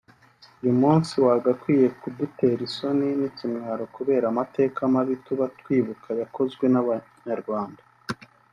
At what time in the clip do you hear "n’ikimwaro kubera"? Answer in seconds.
3.19-4.25